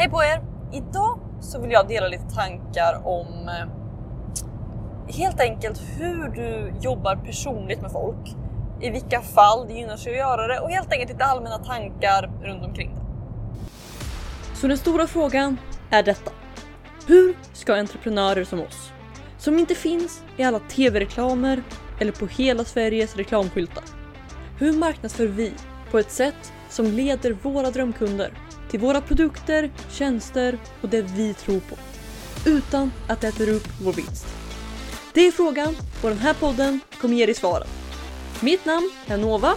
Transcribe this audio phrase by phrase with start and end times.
[0.00, 0.42] Hej på er!
[0.72, 7.82] Idag så vill jag dela lite tankar om eh, helt enkelt hur du jobbar personligt
[7.82, 8.36] med folk.
[8.80, 12.32] I vilka fall det gynnar sig att göra det och helt enkelt lite allmänna tankar
[12.42, 13.00] runt omkring det.
[14.56, 15.56] Så den stora frågan
[15.90, 16.30] är detta.
[17.06, 18.92] Hur ska entreprenörer som oss,
[19.38, 21.62] som inte finns i alla tv-reklamer
[21.98, 23.84] eller på hela Sveriges reklamskyltar.
[24.58, 25.52] Hur marknadsför vi
[25.90, 28.32] på ett sätt som leder våra drömkunder
[28.70, 31.76] till våra produkter, tjänster och det vi tror på.
[32.46, 34.26] Utan att det äter upp vår vinst.
[35.14, 37.68] Det är frågan och den här podden kommer ge dig svaren.
[38.40, 39.52] Mitt namn är Nova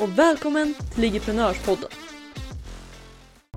[0.00, 1.90] och välkommen till Ligiprenörspodden.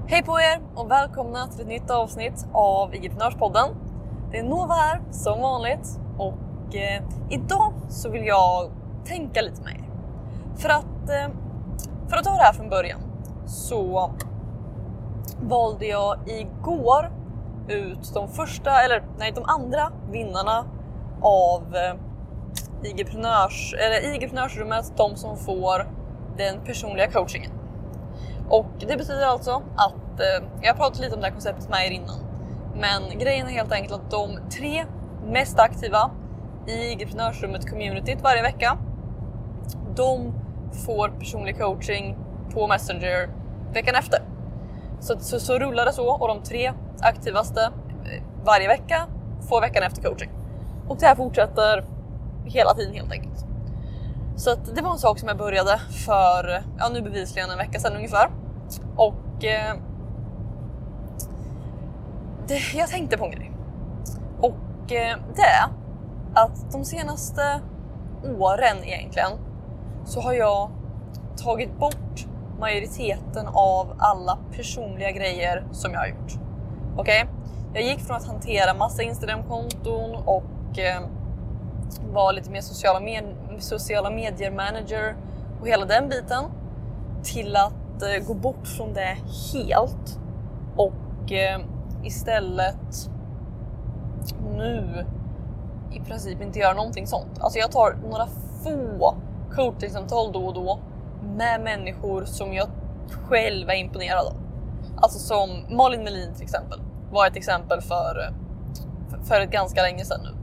[0.08, 3.70] Hej på er och välkomna till ett nytt avsnitt av Igeprenörspodden.
[4.32, 8.72] Det är Nova här som vanligt och eh, idag så vill jag
[9.06, 9.90] tänka lite med er.
[10.58, 11.36] För att, eh,
[12.10, 13.00] för att ta det här från början
[13.48, 14.12] så
[15.42, 17.12] valde jag igår
[17.68, 20.66] ut de första, eller nej de andra vinnarna
[21.22, 21.96] av eh,
[22.84, 25.88] IG-prenörs, eller IG-prenörsrummet, de som får
[26.38, 27.52] den personliga coachingen.
[28.50, 31.88] Och det betyder alltså att, eh, jag har pratat lite om det här konceptet med
[31.88, 32.20] er innan,
[32.76, 34.86] men grejen är helt enkelt att de tre
[35.26, 36.12] mest aktiva
[36.68, 38.78] i IG-prenörsrummet communityt varje vecka,
[39.96, 40.34] de
[40.86, 42.18] får personlig coaching
[42.54, 43.30] på Messenger
[43.74, 44.29] veckan efter.
[45.00, 49.08] Så, så, så rullar det så och de tre aktivaste eh, varje vecka
[49.50, 50.30] får veckan efter coaching.
[50.88, 51.84] Och det här fortsätter
[52.46, 53.46] hela tiden helt enkelt.
[54.36, 57.80] Så att det var en sak som jag började för, ja nu bevisligen en vecka
[57.80, 58.30] sedan ungefär.
[58.96, 59.76] Och eh,
[62.48, 63.52] det, jag tänkte på en grej.
[64.42, 65.70] Och eh, det är
[66.34, 67.62] att de senaste
[68.40, 69.32] åren egentligen
[70.06, 70.70] så har jag
[71.38, 72.28] tagit bort
[72.60, 76.34] majoriteten av alla personliga grejer som jag har gjort.
[76.98, 77.24] Okej?
[77.24, 77.36] Okay?
[77.74, 81.02] Jag gick från att hantera massa Instagram-konton och eh,
[82.14, 83.24] var lite mer sociala, med
[83.60, 85.16] sociala medier manager
[85.62, 86.44] och hela den biten
[87.24, 89.18] till att eh, gå bort från det
[89.54, 90.20] helt
[90.76, 91.60] och eh,
[92.04, 93.10] istället
[94.58, 95.06] nu
[95.92, 97.40] i princip inte göra någonting sånt.
[97.40, 98.28] Alltså jag tar några
[98.64, 99.16] få
[99.56, 100.80] coachingsamtal då och då
[101.38, 102.70] med människor som jag
[103.10, 104.34] själv är imponerad av.
[104.98, 106.80] Alltså som Malin Melin till exempel
[107.12, 108.34] var ett exempel för,
[109.24, 110.36] för ett ganska länge sedan nu.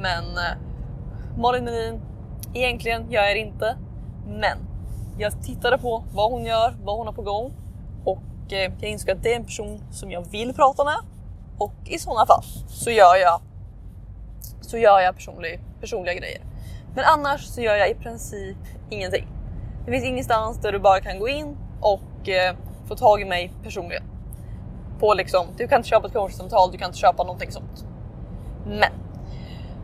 [0.00, 2.00] Men eh, Malin Melin,
[2.54, 3.76] egentligen gör jag det inte.
[4.26, 4.58] Men
[5.18, 7.52] jag tittade på vad hon gör, vad hon har på gång
[8.04, 10.96] och eh, jag insåg att det är en person som jag vill prata med
[11.58, 13.40] och i sådana fall så gör jag
[14.60, 16.40] så gör jag personlig, personliga grejer.
[16.94, 18.56] Men annars så gör jag i princip
[18.90, 19.26] ingenting.
[19.84, 22.56] Det finns ingenstans där du bara kan gå in och eh,
[22.88, 24.02] få tag i mig personligen.
[25.00, 27.84] På liksom, du kan inte köpa ett coachsamtal, du kan inte köpa någonting sånt.
[28.66, 28.92] Men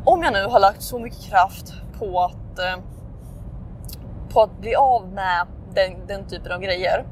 [0.05, 2.83] om jag nu har lagt så mycket kraft på att, eh,
[4.33, 7.05] på att bli av med den, den typen av grejer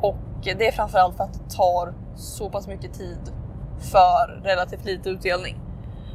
[0.00, 3.18] och det är framförallt för att det tar så pass mycket tid
[3.78, 5.60] för relativt lite utdelning.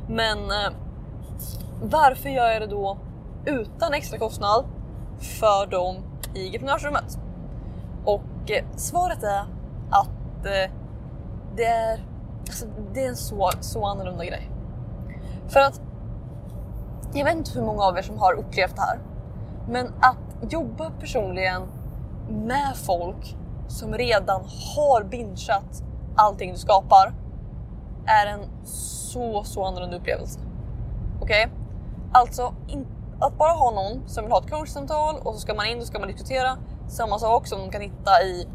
[0.08, 0.72] Men eh,
[1.84, 2.98] varför gör jag det då
[3.46, 4.66] utan extra kostnad
[5.22, 5.96] för dem
[6.36, 7.20] i entreprenörsrummet?
[8.06, 9.46] Och eh, svaret är
[9.90, 10.72] att eh,
[11.56, 12.06] det är,
[12.40, 14.50] alltså, det är en så, så annorlunda grej.
[15.48, 15.82] För att
[17.14, 19.00] jag vet inte hur många av er som har upplevt det här,
[19.70, 21.62] men att jobba personligen
[22.30, 23.36] med folk
[23.68, 24.42] som redan
[24.76, 25.84] har bingeat
[26.16, 27.14] allting du skapar
[28.06, 30.40] är en så, så annorlunda upplevelse.
[31.22, 31.46] Okej?
[31.46, 31.58] Okay?
[32.12, 35.66] Alltså, inte att bara ha någon som vill ha ett coachsamtal och så ska man
[35.66, 38.48] in och ska man diskutera samma sak som de kan hitta i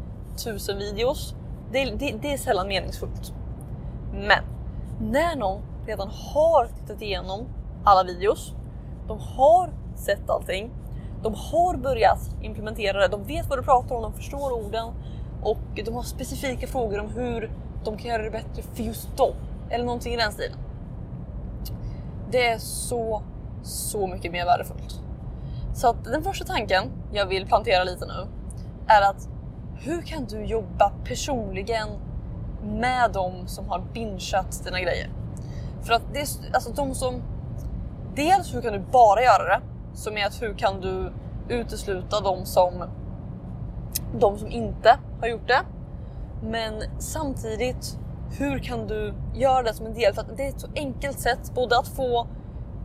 [0.43, 1.35] tusen videos.
[1.71, 3.33] Det, det, det är sällan meningsfullt.
[4.13, 4.43] Men
[4.99, 7.47] när någon redan har tittat igenom
[7.83, 8.53] alla videos,
[9.07, 10.71] de har sett allting,
[11.23, 14.93] de har börjat implementera det, de vet vad du pratar om, de förstår orden
[15.43, 17.51] och de har specifika frågor om hur
[17.83, 19.33] de kan göra det bättre för just dem.
[19.69, 20.57] Eller någonting i den stilen.
[22.31, 23.21] Det är så,
[23.63, 25.01] så mycket mer värdefullt.
[25.73, 28.27] Så att den första tanken jag vill plantera lite nu
[28.87, 29.29] är att
[29.79, 31.87] hur kan du jobba personligen
[32.63, 35.09] med de som har bingeat dina grejer?
[35.81, 37.21] För att det är alltså de som...
[38.15, 39.61] Dels hur kan du bara göra det?
[39.93, 41.11] Som är att hur kan du
[41.49, 42.83] utesluta de som,
[44.19, 45.61] de som inte har gjort det?
[46.43, 47.97] Men samtidigt,
[48.39, 50.13] hur kan du göra det som en del?
[50.13, 52.27] För att det är ett så enkelt sätt både att få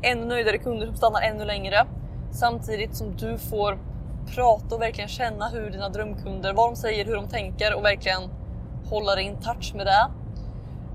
[0.03, 1.87] ännu nöjdare kunder som stannar ännu längre
[2.33, 3.79] samtidigt som du får
[4.35, 8.23] prata och verkligen känna hur dina drömkunder, vad de säger, hur de tänker och verkligen
[8.91, 10.11] hålla dig in touch med det.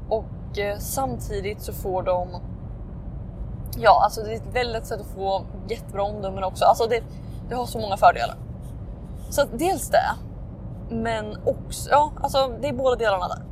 [0.09, 2.42] Och eh, samtidigt så får de
[3.80, 6.65] Ja, alltså det är ett väldigt sätt att få jättebra omdömen också.
[6.65, 7.04] Alltså det,
[7.50, 8.36] det har så många fördelar.
[9.30, 10.09] Så att dels det,
[10.89, 13.44] men också, ja, alltså det är båda delarna där.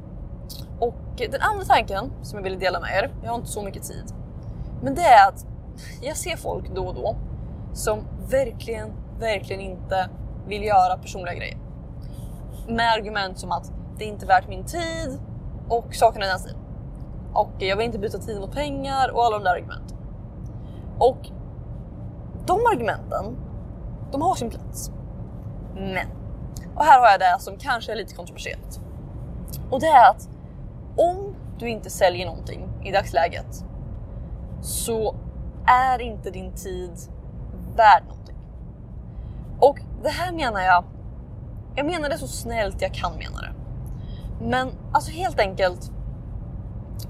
[0.80, 3.84] Och den andra tanken som jag ville dela med er, jag har inte så mycket
[3.84, 4.14] tid,
[4.82, 5.46] men det är att
[6.02, 7.16] jag ser folk då och då
[7.74, 8.00] som
[8.30, 10.10] verkligen, verkligen inte
[10.48, 11.58] vill göra personliga grejer.
[12.68, 15.20] Med argument som att det är inte värt min tid
[15.70, 16.60] och sakerna i den stilen.
[17.34, 19.98] Och jag vill inte byta tid mot pengar och alla de där argumenten.
[21.00, 21.30] Och
[22.46, 23.38] de argumenten,
[24.12, 24.92] de har sin plats.
[25.74, 26.08] Men,
[26.76, 28.80] och här har jag det som kanske är lite kontroversiellt.
[29.72, 30.30] Och det är att
[30.98, 33.66] om du inte säljer någonting i dagsläget
[34.66, 35.16] så
[35.66, 36.92] är inte din tid
[37.76, 38.36] värd någonting.
[39.60, 40.84] Och det här menar jag,
[41.76, 43.54] jag menar det så snällt jag kan mena det.
[44.46, 45.92] Men alltså helt enkelt,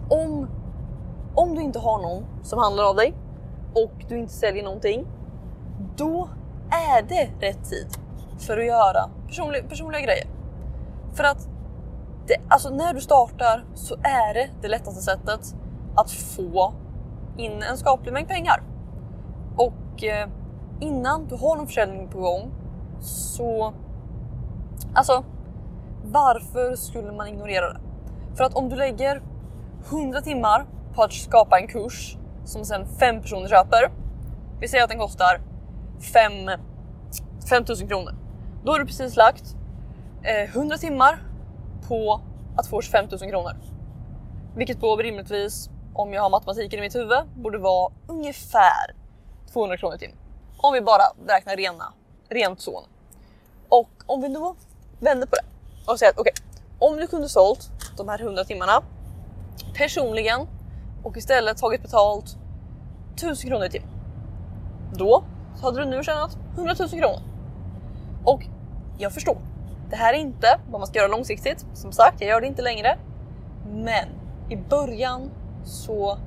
[0.09, 0.49] om,
[1.35, 3.13] om du inte har någon som handlar av dig
[3.73, 5.07] och du inte säljer någonting,
[5.95, 6.29] då
[6.69, 7.87] är det rätt tid
[8.39, 10.27] för att göra personliga, personliga grejer.
[11.13, 11.47] För att
[12.27, 15.55] det, alltså när du startar så är det det lättaste sättet
[15.95, 16.73] att få
[17.37, 18.63] in en skaplig mängd pengar.
[19.57, 20.29] Och eh,
[20.79, 22.51] innan du har någon försäljning på gång
[23.01, 23.73] så
[24.93, 25.23] alltså
[26.03, 27.79] varför skulle man ignorera det?
[28.35, 29.21] För att om du lägger
[29.89, 30.65] 100 timmar
[30.95, 33.91] på att skapa en kurs som sen fem personer köper.
[34.59, 35.41] Vi säger att den kostar
[36.13, 36.31] 5
[37.49, 38.15] 5000 kronor.
[38.63, 39.55] Då har du precis lagt
[40.23, 41.19] eh, 100 timmar
[41.87, 42.21] på
[42.57, 43.53] att få 25 000 kronor.
[44.55, 48.95] Vilket på rimligtvis, om jag har matematiken i mitt huvud, borde vara ungefär
[49.53, 50.17] 200 kronor i timmen.
[50.57, 51.93] Om vi bara räknar rena,
[52.29, 52.83] rent så.
[53.69, 54.55] Och om vi då
[54.99, 55.45] vänder på det
[55.91, 58.83] och säger att okej, okay, om du kunde sålt de här 100 timmarna
[59.73, 60.47] personligen
[61.03, 62.37] och istället tagit betalt
[63.15, 63.89] 1000 kronor i timmen.
[64.93, 65.23] Då
[65.61, 67.19] hade du nu tjänat 100 000 kronor.
[68.23, 68.41] Och
[68.97, 69.37] jag förstår.
[69.89, 71.65] Det här är inte vad man ska göra långsiktigt.
[71.73, 72.97] Som sagt, jag gör det inte längre.
[73.71, 74.07] Men
[74.49, 75.31] i början
[75.65, 76.17] så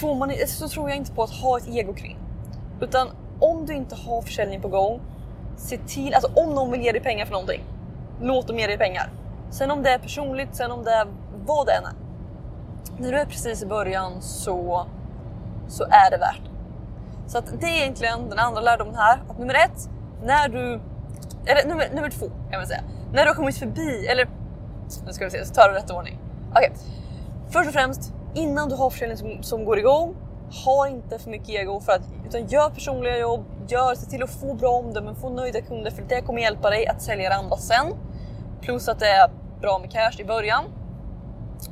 [0.00, 2.18] får man, så tror jag inte på att ha ett ego kring.
[2.80, 3.08] Utan
[3.40, 5.00] om du inte har försäljning på gång,
[5.56, 7.64] se till, alltså om någon vill ge dig pengar för någonting,
[8.20, 9.10] låt dem ge dig pengar.
[9.50, 11.06] Sen om det är personligt, sen om det är
[11.46, 11.92] vad det än är.
[12.98, 14.86] När du är precis i början så,
[15.68, 16.50] så är det värt det.
[17.30, 19.22] Så att det är egentligen den andra lärdomen här.
[19.28, 19.88] Att nummer ett,
[20.22, 20.80] när du...
[21.46, 22.80] Eller nummer, nummer två kan man säga.
[23.12, 24.28] När du har kommit förbi, eller
[25.06, 26.18] nu ska vi se, så tar det rätt ordning.
[26.50, 26.82] Okej, okay
[27.50, 30.16] först och främst innan du har försäljning som, som går igång,
[30.64, 34.30] ha inte för mycket ego för att, utan gör personliga jobb, gör, se till att
[34.30, 37.56] få bra omdömen, få nöjda kunder för det kommer hjälpa dig att sälja det andra
[37.56, 37.94] sen.
[38.60, 40.64] Plus att det är bra med cash i början.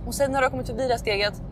[0.07, 1.43] Och sen när du har kommit förbi det här steget,